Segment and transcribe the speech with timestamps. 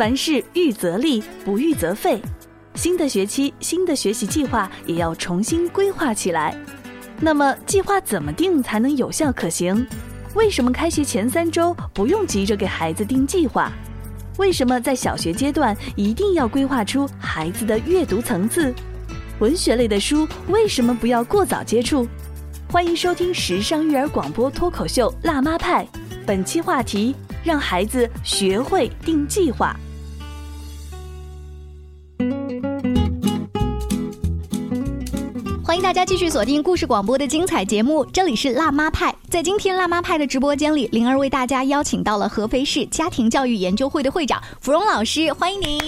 [0.00, 2.18] 凡事预则立，不预则废。
[2.74, 6.56] 新的学期，新的学习计划也要重新规划起来。
[7.20, 9.86] 那么，计划怎么定才能有效可行？
[10.34, 13.70] 为什么开学前三周不用急着给孩子定计划？
[14.38, 18.74] 为什么在小学阶段一定要规划出孩子的阅读层次？
[19.38, 22.08] 文学类的书为什么不要过早接触？
[22.70, 25.84] 欢迎收听时尚育儿广播脱口秀《辣妈派》，
[26.24, 27.14] 本期话题：
[27.44, 29.76] 让孩子学会定计划。
[35.70, 39.14] 欢迎大家继续锁定故事广播的精彩节目，这里是辣妈派。
[39.28, 45.80] 在今天辣妈派的直播间里，灵儿为大家邀请到了合肥市家庭教育研究会的会长芙蓉老师，欢迎您。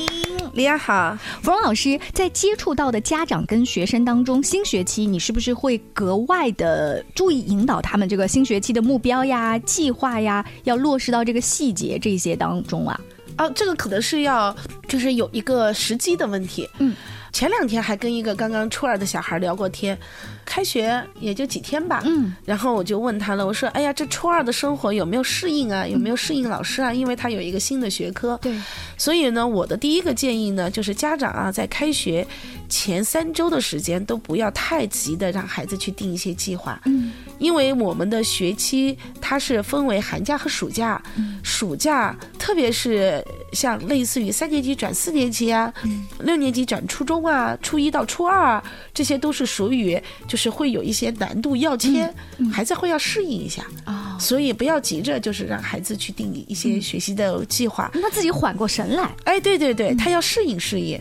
[0.52, 13.00] 李儿好，芙蓉老师在接触到的家长跟学生当中，新学期你是不是会格外的注意引导他们这个新学期的目标呀、计划呀，要落实到这个细节这些当中啊？
[13.42, 14.54] 哦，这个可能是要
[14.88, 16.68] 就是有一个时机的问题。
[16.78, 16.94] 嗯。
[17.32, 19.98] 前两天还跟一个刚刚初二的小孩聊过天，
[20.44, 25.86] 开学也就几天吧，嗯，然后我就问他了，我说，哎呀，这初二的生活有没有适应啊？
[25.86, 26.92] 有没有适应老师啊？
[26.92, 28.54] 因为他有一个新的学科，对，
[28.98, 32.26] 所以呢，我的第一个建议呢，就是家长啊，在开学
[32.68, 37.12] 前三周的时间都不要太急的让孩子去定一些计划，嗯，
[37.42, 41.02] 因为我们的学期它是分为寒假和暑假，
[41.42, 45.72] 暑假特别是像类似于三年级转四年级啊，
[46.20, 47.12] 六年级转初中。
[47.22, 52.12] 啊，初一到初二啊，这些都是属于就是会有一些难度要签，
[52.52, 59.10] 孩子会要适应一下啊，所以不要急着就是让孩子去定一些学习的计划，让他自己缓过神来。
[59.24, 61.00] 哎，对对对，他要适应适应。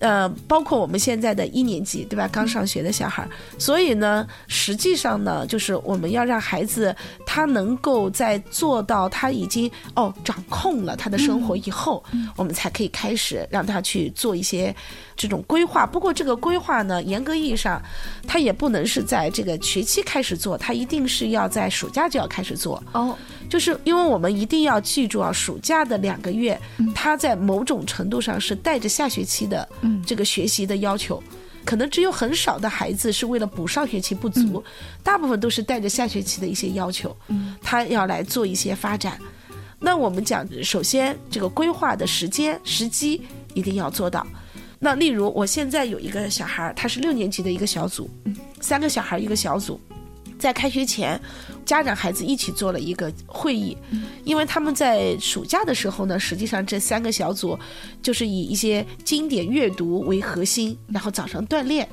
[0.00, 2.28] 呃，包括我们现在的一年级，对吧？
[2.30, 6.94] 刚上学的小孩儿，所以呢，实际上呢，就是我们要让孩子
[7.26, 12.02] 他能够在做到他已经哦掌控了他的生活以后，
[12.36, 14.74] 我们才可以开始让他去做一些
[15.16, 15.86] 这种规划。
[15.86, 17.82] 不过这个规划呢，严格意义上，
[18.26, 23.16] 他也不能是在这个学期开始做，他一定是要在暑假就要开始做哦。
[23.48, 26.58] 就是因为我们一定要记住啊，暑假的两个月，
[26.94, 29.68] 他在某种程度上是带着下学期的
[30.06, 31.22] 这个学习的要求，
[31.64, 34.62] 可能只有很少的孩子是为了补上学期不足，
[35.02, 37.16] 大部分都是带着下学期的一些要求，
[37.62, 39.18] 他要来做一些发展。
[39.80, 43.22] 那我们讲，首先这个规划的时间时机
[43.54, 44.26] 一定要做到。
[44.80, 48.08] 那例如，我现在有一个小孩，他是六年级的一个小组，
[48.60, 49.80] 三个小孩一个小组。
[50.38, 51.20] 在开学前，
[51.64, 53.76] 家长孩子一起做了一个会议，
[54.24, 57.58] 因为他们在暑假的时候呢，实际上这三个小组
[58.00, 61.88] 就是以一些经典阅读为核心，然后早上锻炼。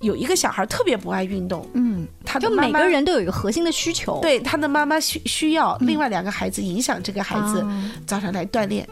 [0.00, 7.64] 有一个小孩特别不爱运动，嗯，他就每个人都有一个核心的需求，对他的妈妈需需要另外两个孩子影响这个孩子
[8.06, 8.86] 早上来锻炼。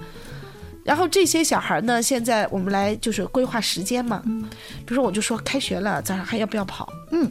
[0.82, 6.90] 然后这些小孩呢，现在我们来就是规划时间嘛，比如说我就说开学了，早上还要不要跑？
[7.10, 7.30] 嗯。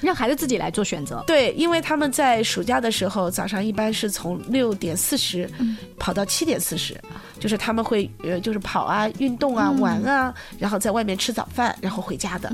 [0.00, 1.22] 让孩子自己来做选择。
[1.26, 5.48] 对，因为他们在暑假的时候，早上一般是从六点四十
[5.98, 7.00] 跑到七点四十，
[7.40, 12.52] 就是他们会呃，就是跑啊、运动啊、玩啊，然后在外面吃早饭，然后回家的。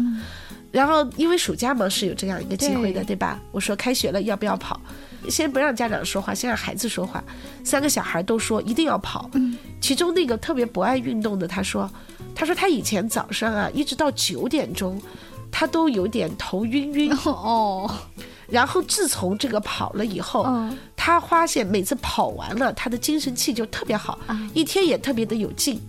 [0.71, 3.39] 然后因为暑假嘛是有这样一个机会的，对吧？
[3.51, 4.81] 我说开学了要不要跑？
[5.29, 7.23] 先不让家长说话，先让孩子说话。
[7.63, 9.31] 三个小孩都说一定要跑。
[9.81, 11.89] 其中那个特别不爱运动的，他说，
[12.35, 15.01] 他说他以前早上啊，一直到九点钟。
[15.53, 17.13] 他都有点头晕晕。
[17.25, 17.89] 哦，
[18.49, 20.45] 然后自从这个跑了以后，
[20.97, 24.19] 他发现每次跑完了，他的精神气就特别好，
[24.53, 25.81] 一天也特别的有劲。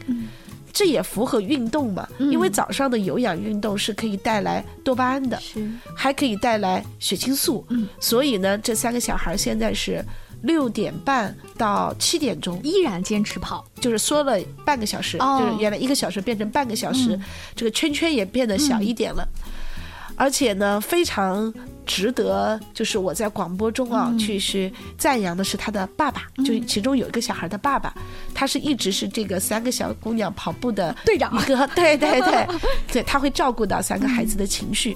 [0.71, 5.39] 这也符合运动嘛，因为早上的有氧运动是可以带来多巴胺的，
[5.95, 7.63] 还可以带来血清素。
[7.99, 10.03] 所以呢，这三个小孩现在是
[10.41, 14.35] 六点半到七点钟依然坚持跑，就是缩了
[14.65, 17.19] 半个小时，就是原来一个小时变成半个小时，
[17.55, 19.23] 这个圈圈也变得小一点了。
[20.15, 21.53] 而且呢，非常
[21.85, 27.93] 值得，就是我在广播中啊，去是赞扬的是他的爸爸，就其中有一个小孩的爸爸，
[28.33, 32.47] 他是一直是这个三个小姑娘跑步的队长，一个对对 对，
[32.91, 34.95] 对 他会照顾到三个孩子的情绪，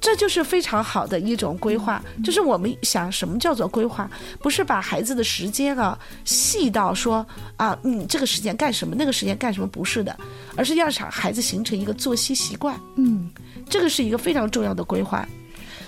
[0.00, 2.02] 这就是非常好的一种规划。
[2.22, 4.08] 就是我们想什么叫做规划，
[4.40, 7.26] 不是把孩子的时间啊细到说
[7.56, 10.16] 啊，你这个时间干什么，那个时间干什么，不是的，
[10.56, 13.28] 而是要让孩子形成一个作息习惯，嗯。
[13.68, 15.26] 这个是一个非常重要的规划，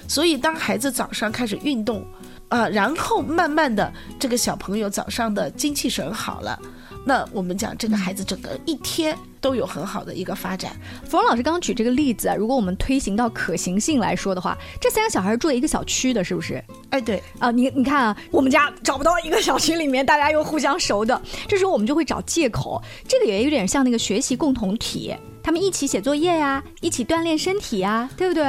[0.07, 2.05] 所以当孩子早上开始运动，
[2.49, 6.59] 啊，然后慢慢的这个小朋友早上的精气神好了，
[7.05, 10.73] 那我们讲这个孩子整个一天都有很好的一个发展。
[11.09, 16.63] 冯老师刚刚举这个例子啊，如果我们推行到可行性来说的话，这三个小孩住在一个小区的，是不是？
[16.91, 22.83] 哎，对，啊，你你看啊，我们家找不到一个小区里面大家又互相熟的，这时候我们就会找借口。
[23.09, 28.45] 这个也有点像那个学习共同体，他们一起写作业呀，一起锻炼身体呀，对不对？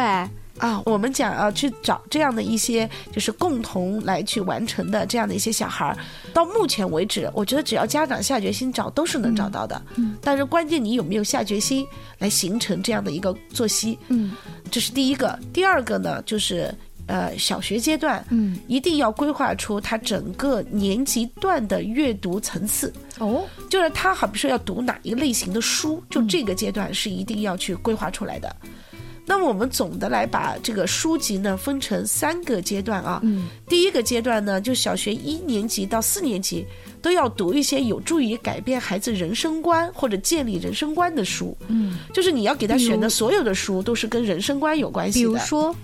[0.57, 5.97] 啊，我们讲要去找这样的一些，就是共同来去完成的这样的一些小孩儿。
[6.33, 9.81] 到目前为止，我觉得只要家长下决心找，都是能找到的。
[9.95, 11.87] 嗯，但是关键你有没有下决心
[12.19, 13.97] 来形成这样的一个作息？
[14.09, 14.33] 嗯，
[14.69, 15.39] 这是第一个。
[15.51, 16.71] 第二个呢，就是
[17.11, 22.93] 呃，小学阶段，嗯，一定要规划出他整个年级段的阅读层次。
[23.19, 28.55] 哦，就是他好比说要读哪一个类型的书，就这个阶段是一定要去规划出来的。
[29.25, 36.65] 那么我们总的来把这个书籍呢分成三个阶段啊，嗯，第一个阶段呢，就小学一年级到四年级
[37.01, 45.29] 都要读一些有助于改变孩子人生观或者建立人生观的书，嗯，就是你要给他选的所有的书都是跟人生观有关系的。
[45.29, 45.75] 比如说，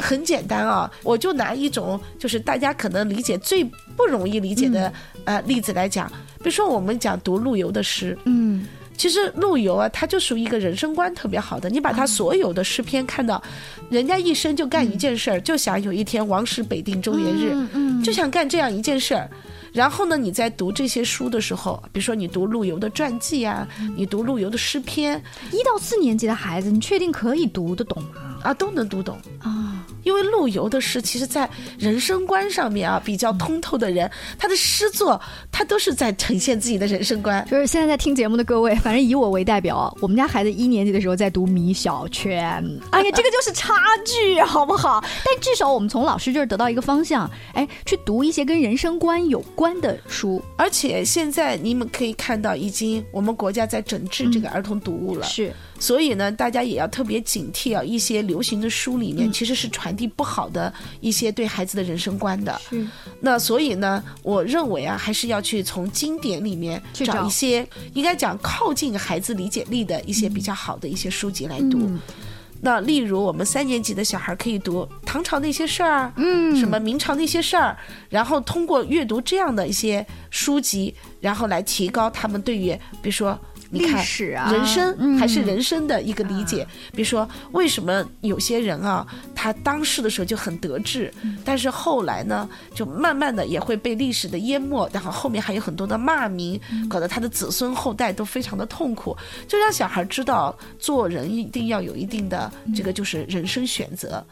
[0.00, 3.64] 很简单啊，我就拿一种就是大家可能理解最
[3.96, 4.92] 不容易理解的
[5.24, 8.66] 呃例子来讲，比如说我们讲读陆游的诗，嗯。
[8.96, 11.68] 其实陆游啊，他就属于一个人生观特别好的。
[11.68, 13.42] 你把他所有的诗篇看到，
[13.90, 19.28] 人家一生就干一件事儿，就想有一天王师北定中原日，嗯就想干这样一件事儿。
[19.72, 23.66] 然后呢，你在读这些书的时候，比如说你读陆游的传记啊，
[23.96, 28.23] 你读陆游的诗篇，一到四年级的孩子，你确定可以读得懂吗？
[28.44, 29.73] 啊，都能读懂啊。
[30.04, 31.48] 因为陆游的诗，其实在
[31.78, 34.08] 人生观上面啊比较通透的人，
[34.38, 35.20] 他的诗作
[35.50, 37.44] 他都是在呈现自己的人生观。
[37.50, 43.74] 就是现在在听节目的各位，反正以我为代表，我们家孩子一年级的时候在读《米小圈》，哎呀，这个就是差
[44.04, 45.02] 距，好不好？
[45.24, 50.42] 但至少我们从老师这儿得到一个方向，哎，去读一些跟人生观有关的书。
[50.56, 55.50] 而且现在你们可以看到，已经我们国家在整治这个儿童读物了，是。
[55.80, 59.93] 所以呢，大家也要特别警惕啊，一些流行的书里面其实是传。
[59.94, 62.60] 递不好的一些对孩子的人生观的，
[63.20, 71.90] 那所以呢，我认为啊，还是要去从经典里面找一些应该讲靠近孩子理解力的一些比较好的一些书籍来读。
[72.60, 77.76] 那例如我们三年级的小孩可以读唐朝那些事儿，嗯，什么明朝那些事儿，
[78.08, 83.38] 然后通过阅读这样的一些书籍，然后来提高他们对于比如说。
[83.70, 86.66] 历史啊，人生还是人生的一个理解。
[86.92, 91.12] 比如说，为什么有些人啊，他当时的时候就很得志，
[91.44, 99.16] 但是后来呢，就慢慢的也会被历史的淹没，然后后面还有很多的骂名，搞得他的子孙后代都非常的痛苦。
[99.48, 104.24] 就让小孩知道，做人一定要有一定的这个就是人生选择。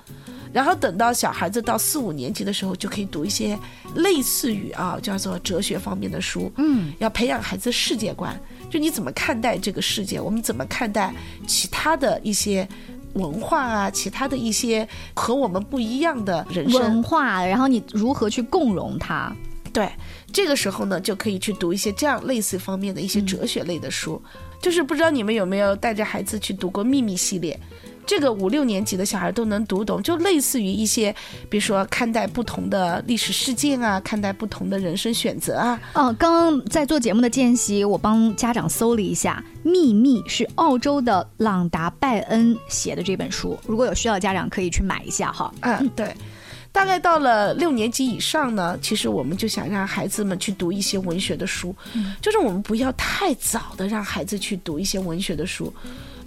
[0.53, 3.59] 然后等到小孩子到四五年级的时候，就可以读一些
[3.95, 8.39] 类似于啊叫做哲学方面的书，嗯，要培养孩子世界观。
[8.73, 10.19] 就你怎么看待这个世界？
[10.19, 11.13] 我们怎么看待
[11.47, 12.67] 其他的一些
[13.13, 13.91] 文化啊？
[13.91, 19.31] 其他的一些和我们不一样的人生文化，然后你如何去共融它？
[19.75, 19.87] 对，
[20.33, 24.21] 这个时候呢，就可以去读一些这样类似方面的一些哲学类的书。
[24.63, 27.61] 就是不知道你们有没有带着孩子去读过《秘密》系列？
[28.07, 31.15] 这个五六年级的小孩都能读懂，就类似于一些，
[31.49, 35.81] 比如说看待不同的历史事件啊，看待不同的人生选择啊。
[35.95, 45.53] 哦，刚刚在做节目的间隙，我帮家长搜了一下，《秘密》是澳洲的朗达拜恩写的这本书，如果有需要的家长可以去买一下哈。
[45.61, 46.15] 嗯，对。
[46.73, 51.77] 大概到了六年级以上呢，其实我们就想让孩子们去读一些文学的书，
[52.23, 55.71] 就是我们不要太早的让孩子去读一些文学的书。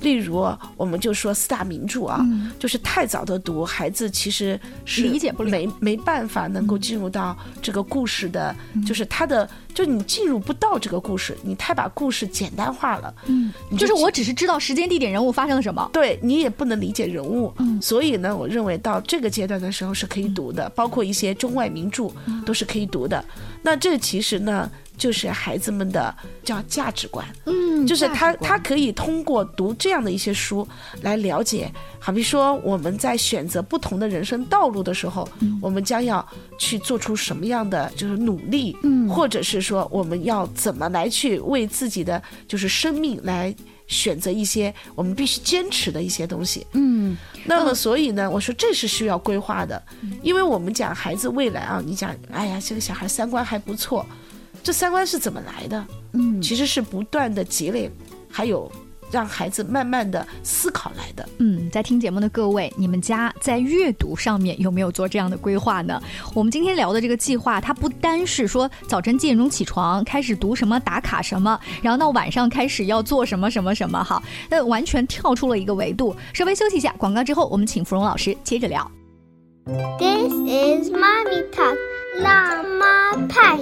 [0.02, 0.48] 例如，
[0.78, 2.26] 我们就说四大名著啊，
[2.60, 13.14] 就是太早的读，孩子其实是理解不了，没没办法能够进入到这个故事的，就是他的，就你进入不到这个故事，你太把故事简单化了。
[13.26, 17.54] 嗯，就是我只是知道时间、地点、人物发生了什么，对你也不能理解人物。
[17.58, 22.10] 嗯，所以呢，我认为到这个阶段的时候是可以读的，包括一些中外名著
[22.46, 23.24] 都是可以读的。
[23.62, 24.70] 那这其实呢。
[24.98, 30.68] 就是孩子们的叫价值观，嗯，就是他他可以通过读这样的一些书
[31.02, 35.28] 来了解，好比说我们在选择不同的人生道路的时候，
[35.62, 36.26] 我们将要
[36.58, 43.54] 去做出什么样的就是努力，嗯，或者是说我们要怎么来去为自己的就是生命来
[43.88, 49.82] 选择一些我们必须坚持的一些东西，嗯，那么所以呢，我说这是需要规划的，
[50.24, 54.06] 因为我们讲孩子未来啊，你讲哎呀，这个小孩三观还不错。
[54.66, 55.86] 这三观是怎么来的？
[56.14, 57.88] 嗯，其实是不断的积累，
[58.32, 58.70] 还有
[59.12, 61.30] 让孩子慢慢的思考来的。
[61.38, 66.02] 嗯，在听节目的各位，你们家在阅读上面有没有做这样的规划呢？
[66.34, 74.20] 我们今天聊的这个计划，它不单是说早晨几点钟起床开始读什么打卡什么，然后到晚上开始要做什么什么什么哈，
[74.50, 76.16] 那完全跳出了一个维度。
[76.34, 78.90] 稍微休息一下，广告之后，我们请芙蓉老师接着聊。
[80.00, 81.78] This is Mommy Talk
[82.20, 83.60] 辣妈派。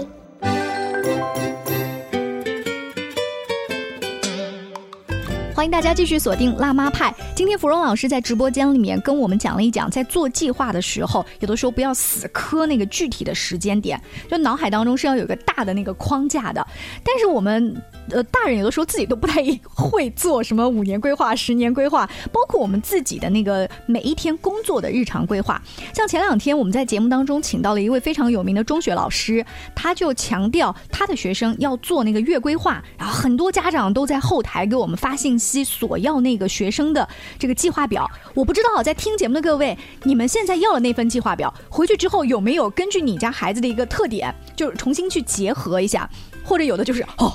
[5.55, 7.13] 欢迎大家继续锁定辣妈派。
[7.35, 16.65] 今天芙蓉老师在直播间里面跟我们讲了一讲，在做计划的时候，有的时候不要死磕那个具体的时间点，就脑海当中是要有个大的那个框架的。
[17.03, 19.43] 但是我们呃大人有的时候自己都不太
[19.75, 25.61] 会做什么五年规划、十年规划，包括我们自己的那个每一天工作的日常规划。
[25.93, 29.45] 像前两天我们在节目当中请到了一位非常有名的中学老师，
[29.75, 37.07] 他就强调他的学生要做那个月规划，然后很多家长都在后台给我们发信息索要那个学生的
[37.39, 38.09] 这个计划表。
[38.33, 46.09] 我不知道在听节目的各位，你们现在要了那份计划表，回去之后有没有根据你家孩子的一个特点，就是重新去结合一下，
[46.43, 47.33] 或者有的就是哦。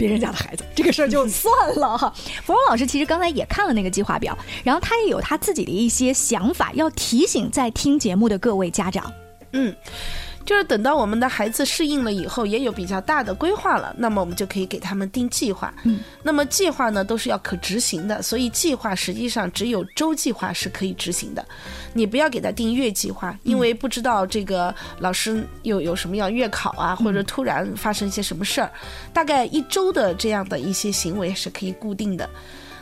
[0.00, 2.10] 别人家的孩子，这个事儿就 算了哈。
[2.42, 9.12] 芙蓉老师其实刚才也看了那个计划表，然后他也有他自己的一些想法，要提醒在听节目的各位家长。
[9.52, 9.76] 嗯，
[10.50, 15.72] 就是等到我们的孩子适应了以后，也有比较大的规划了，那么我们就可以给他们定计划。
[15.84, 21.46] 嗯，那么计划呢都是要可执行的，所以计划实际上只有周计划是可以执行的。
[21.92, 28.68] 你不要给他定月计划，因为不知道这个老师有有什么样月考啊，或者突然发生一些什么事儿，
[29.12, 32.28] 大概一周的这样的一些行为是可以固定的。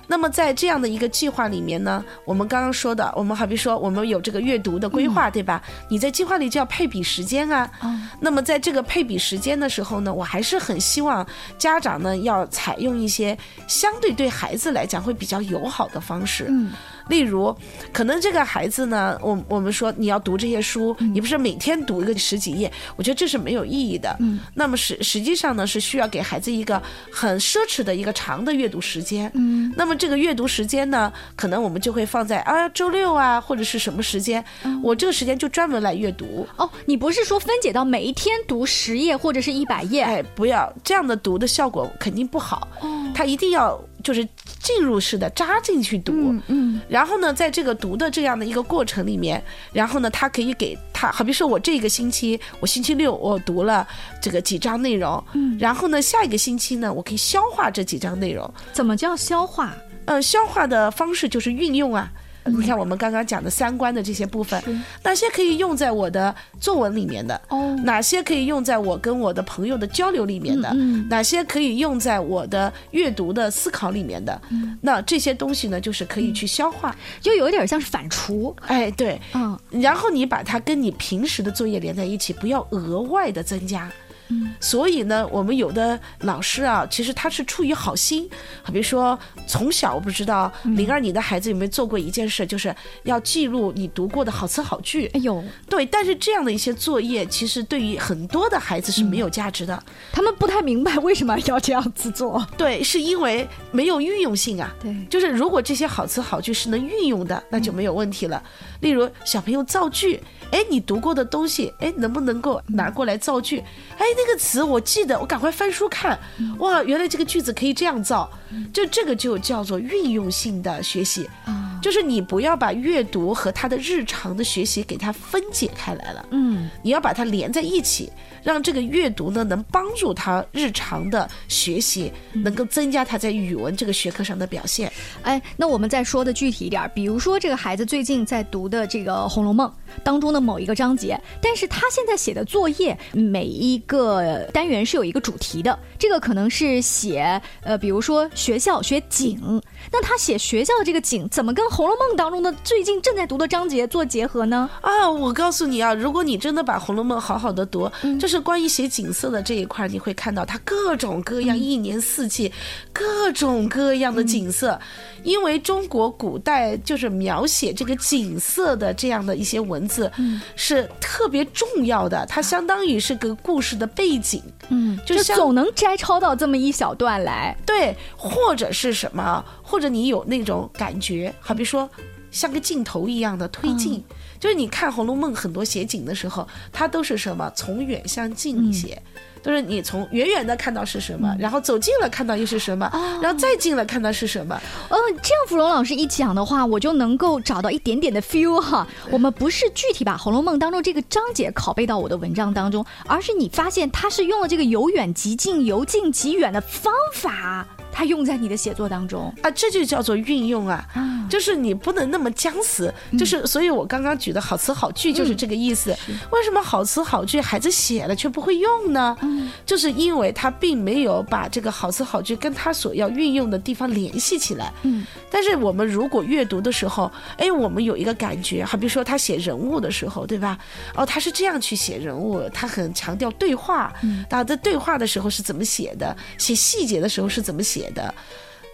[0.09, 5.63] 那么在这样的一个计划里面呢，我们刚刚说的，我们好比说我们有这个阅读的规划，对吧？
[5.89, 7.71] 你在计划里就要配比时间啊。
[8.19, 11.25] 那么在这个配比时间的时候呢，我还是很希望
[11.59, 13.37] 家长呢要采用一些
[13.67, 16.47] 相对对孩子来讲会比较友好的方式。
[16.49, 16.73] 嗯，
[17.09, 17.55] 例如，
[17.93, 24.15] 可能这个孩子呢，我我们说你要读这些书，你不是每天读一个十几页，我觉得这是没有意义的。
[24.21, 29.31] 嗯，那么实实际上呢，是需要给孩子一个很奢侈的一个长的阅读时间。
[29.35, 34.45] 嗯，那么这个阅读时间呢，可能我们就会放在啊周六啊，或者是什么时间，
[34.83, 36.47] 我这个时间就专门来阅读。
[36.57, 40.03] 哦，你不是说分解到每一天读十页或者是一百页？
[40.03, 42.69] 哎，不要这样的读的效果肯定不好。
[42.81, 44.27] 哦，他一定要就是
[44.61, 46.13] 进入式的扎进去读。
[46.13, 53.87] 嗯嗯然后呢，在这个读的这样的一个过程里面，然后呢，他可以给他，好比说我这个星期，我星期六我读了
[54.21, 58.49] 这个几章内容，嗯然后呢，下一个星期呢，我可以消化这几章内容。
[58.73, 59.75] 怎么叫消化？
[60.07, 62.11] 呃，消化的方式就是运用啊。
[62.49, 64.63] 你看我们刚刚讲的三观的这些部分，
[65.03, 67.41] 哪些可以用在我的作文里面的？
[67.49, 70.69] 哦哪些可以用在我跟我的朋友的交流里面的？
[70.75, 74.41] 嗯哪些可以用在我的阅读的思考里面的？
[74.81, 76.95] 那这些东西呢，就是可以去消化。
[77.21, 78.55] 就有点像是反刍。
[78.67, 83.91] 哎，对，嗯然后你把它跟你平时的作业连在一起，不要额外的增加。
[84.31, 88.29] 嗯，所以呢，我们有的老师啊，其实他是出于好心，
[88.63, 95.07] 好比说从小我不知道嗯灵儿你的孩子有没有做过一件事，就是要记录你读过的好词好句。
[95.15, 99.83] 哎呦，对，但是这样的一些作业，其实对于很多的孩子是没有价值的。
[100.13, 102.47] 他们不太明白为什么要这样子做。
[102.57, 104.75] 对，是因为没有运用性啊。
[104.81, 108.43] 对就是如果这些好词好句是能运用的，那就没有问题了。
[108.81, 113.59] 例如小朋友造句，哎，你读过的东西，哎，能不能够拿过来造句？
[113.97, 116.19] 哎，那个词我记得，我赶快翻书看，
[116.59, 118.29] 哇，原来这个句子可以这样造，
[118.73, 121.31] 就这个就叫做运用性的学习。
[121.45, 126.69] 啊，就是你不要把阅读和他的日常的学习给它分解开来了，嗯。
[126.83, 128.11] 你要把它连在一起，
[128.43, 134.91] 让这个阅读呢能帮助他日常的学习，能够增加他在语文这个学科上的表现。
[135.23, 139.69] 哎，那我们再说的具体一点，比如说这个孩子最近在读的这个《红楼梦》
[140.03, 149.61] 当中的某一个章节，但是他现在写的作业每一个单元是有一个主题的，这个可能是写呃，比如说学校学景，
[149.93, 154.69] 那他写学校的这个景怎么跟《红楼梦》当中的最近正在读的章节做结合呢？
[154.81, 157.91] 啊，我告诉你啊，如果你真的把《红楼梦》好好的读，
[158.29, 162.53] 就是关于写景色的这一块，你会看到它各种各样、一年四季
[162.93, 164.79] 各种各样的景色。
[165.23, 170.13] 因为中国古代就是描写这个景色的这样的一些文字，
[170.57, 174.43] 是特别重要的，它相当于是个故事的背景。
[174.69, 177.57] 嗯，就像就总能摘抄到这么一小段来。
[177.65, 181.89] 对，或者是什么，或者你有那种感觉，好比说
[182.31, 184.05] 像个镜头一样的推进，
[184.41, 189.01] 就是你看《红楼梦》很多写景的时候，它都是什么从远向近写，
[189.43, 192.91] 都是你从远远的看到是什么，然后走近了看到又是什么，
[193.23, 194.61] 然后再近了看到是什么。
[194.89, 198.87] 嗯，这样芙蓉老师一讲的话，我就能够找到一点点的 feel 哈。
[199.11, 207.67] 我们不是具体把《红楼梦》当中这个章节拷贝到我的文章当中，而是你发现它是用了这个由远及近、由近及远的方法。
[207.99, 210.87] 它用在你的写作当中啊，这就叫做运用啊，
[211.29, 215.91] 就是你不能那么僵死，就是所以我刚刚举的好词好句就是这个意思。
[216.31, 219.19] 为什么好词好句孩子写了却不会用呢？
[219.67, 224.73] 就是因为他并没有把这个好词好句跟他所要运用的地方联系起来。
[224.83, 230.57] 嗯，但是我们如果阅读的时候，哎，我们有一个感觉，好比说他写人物的时候，对吧？
[230.95, 233.93] 哦，他是这样去写人物，他很强调对话，
[234.31, 236.17] 他在对话的时候是怎么写的？
[236.39, 237.88] 写细节的时候是怎么写？
[237.89, 238.15] 写的，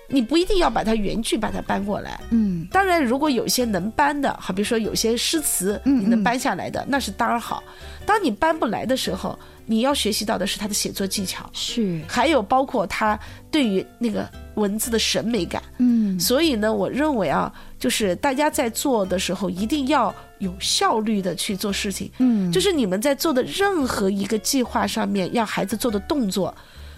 [0.08, 2.20] 你不一定要把它原句把它搬过来。
[2.30, 7.62] 嗯，当然，如果有些能搬的，好比说有些诗词你能搬下来的，那是当然好。
[8.04, 13.18] 当你搬不来的时候，你要学习到的是他的写作技巧，是还有包括他
[13.50, 15.62] 对于那个文字的审美感。
[15.78, 22.10] 嗯，所以呢，我认为啊，就是大家在做的时候一定要有效率的去做事情。
[22.18, 26.54] 嗯，就是你们在做的任何一个计划上面，让孩子做的动作。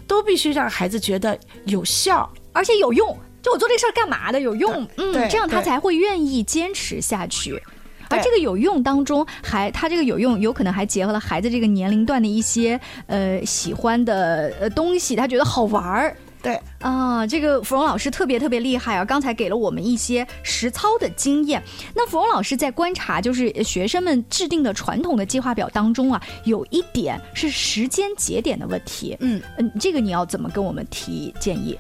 [0.07, 3.17] 都必须让孩子觉得有效，而且有用。
[3.43, 4.41] 就我做这事儿干嘛的？
[4.41, 7.63] 有用，嗯，这样他才会愿意坚持下去。
[8.09, 16.17] 而这个有用当中，还他这个有用，有可能还结合了孩子这个年龄段的一些呃喜欢的呃东西，他觉得好玩儿。
[16.47, 19.05] 对啊，这个芙蓉老师特别特别厉害啊！
[19.05, 21.61] 刚才给了我们一些实操的经验。
[21.93, 29.17] 那芙蓉老师在观察，就是学生们制定的传统的计划表当中啊，有一点是时间节点的问题。
[29.19, 31.77] 嗯嗯，这个你要怎么跟我们提建议？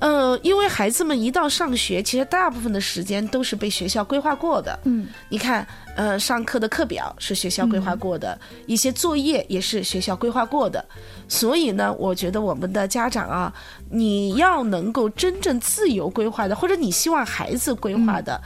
[0.00, 4.76] 呃，因为孩子们一到上学，其实大部分的时间都是被学校规划过的。
[4.84, 10.82] 嗯，你看，呃，上课的课表是学校规划过的，一些作业也是学校规划过的。
[11.28, 13.52] 所以呢，我觉得我们的家长啊，
[13.90, 18.40] 你要能够真正自由规划的，或者你希望孩子规划的，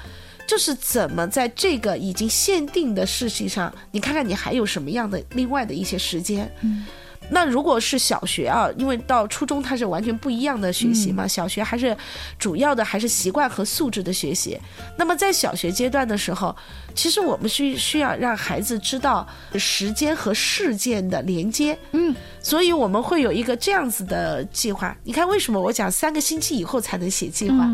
[0.49, 6.53] 就是怎么在这个已经限定的事情上，你看看你还有什么样的另外的一些时间。
[6.63, 6.85] 嗯。
[7.31, 11.97] 那如果是小学啊，因为到初中它是完全不一样的学习嘛，小学还是
[12.39, 14.59] 主要的还是习惯和素质的学习。
[14.97, 16.55] 那么在小学阶段的时候，
[16.95, 19.27] 其实我们需需要让孩子知道
[19.57, 21.77] 时间和事件的连接。
[21.93, 24.97] 嗯，所以我们会有一个这样子的计划。
[25.03, 27.69] 你看，为什么我讲三个星期以后才能写计划？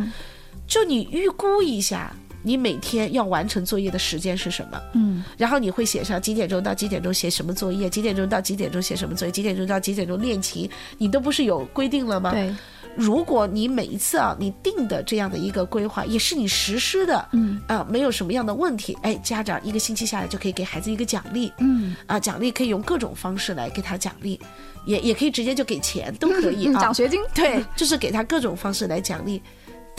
[0.66, 2.14] 就你预估一下。
[2.42, 4.80] 你每天要完成作业的时间是什么？
[4.94, 12.30] 嗯，然后你会写上几点钟到几点钟写什么作业，几点钟到几点钟写什么作业，几点钟到几点钟练琴，你都不是有规定了吗？
[12.32, 12.54] 对。
[12.96, 24.40] 如果你每一次啊，你定的这样的一个规划也是你实施的，嗯啊，没有什么样的问题，哎，家长一个星期下来就可以给孩子一个奖励，嗯啊，奖励可以用各种方式来给他奖励，
[24.86, 29.40] 也也可以直接就给钱都可以啊，奖学金，对，就是给他各种方式来奖励。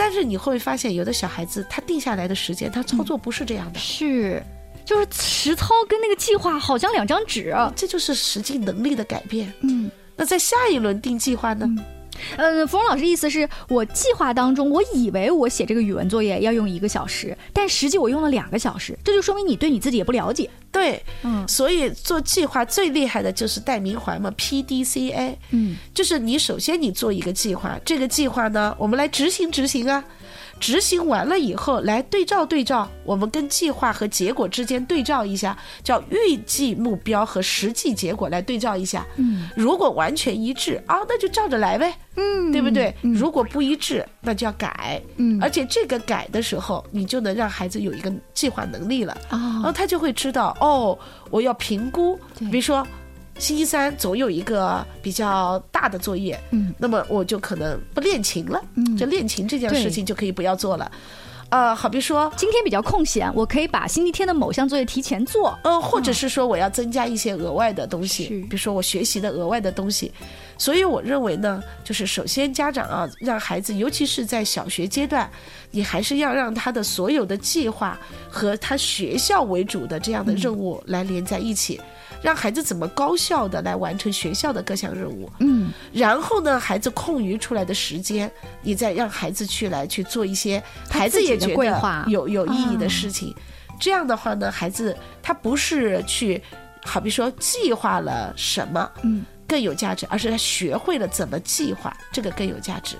[0.04, 4.42] 但是你会发现，有的小孩子他定下来的时间，他操作不是这样的，是，
[4.84, 9.54] 就是实操跟那个计划好像两张纸，这就是实际能力的改变。
[9.62, 11.70] 嗯，那在下一轮定计划呢？
[12.36, 20.50] 嗯，芙蓉老师意思是我计划当中，我以为我写这个语文作业要用一个小时，但实际我用了两个小时，这就说明你对你自己也不了解。
[20.72, 30.04] 对，嗯，所以做计划最厉害的就是戴明环嘛，P D C A，嗯，就是你首先你做一个计划，这个计划呢，我们来执行执行啊。
[30.60, 39.04] 执行完了以后，来对照对照，我们跟计划和结果之间对照一下，叫预计目标和实际结果来对照一下。
[39.16, 41.92] 嗯，如果完全一致啊，那就照着来呗。
[42.16, 42.94] 嗯，对不对？
[43.02, 45.02] 如果不一致，那就要改。
[45.16, 49.14] 嗯，而且这个改的时候，你就能让孩子有一个计划能力了。
[49.30, 50.98] 啊，然后他就会知道哦，
[51.30, 52.18] 我要评估，
[52.50, 52.88] 比如说。
[53.40, 60.92] 星期三总有一个比较大的作业，嗯，那么我就可能不练琴了，嗯，就练琴这件事情就可以不要做了，
[61.52, 70.10] 呃，好比说今天比较空闲，我可以把星期天的某项作业提前做，呃，或者是说我要增加一些额外的东西，比如说我学习的额外的东西，
[70.58, 75.30] 所以我认为呢，就是首先家长啊，让孩子，尤其是在小学阶段，
[75.72, 81.82] 你还是要让他的所有的计划和他学校为主的这样的任务来连在一起。
[82.22, 88.32] 让孩子怎么高效的来完成学校的各项任务，嗯，然后呢，孩子空余出来的时间，
[88.62, 93.36] 你再让孩子去来去做一些孩子也觉得有有意义的事情，
[93.80, 96.42] 这样的话呢，孩子他不是去，
[96.86, 102.96] 好比说计划了什么，嗯，更有价值，而是他学会了怎么计划，这个更有价值。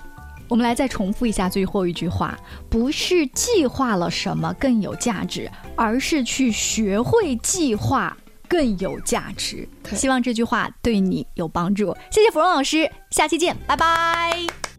[0.48, 8.14] 我们来再重复一下最后一句话：不是计划了什么更有价值，而是去学会计划
[8.52, 9.66] 更有价值。
[9.94, 11.96] 希望这句话对你有帮助。
[12.10, 14.71] 谢谢芙蓉老师，下期见，拜拜。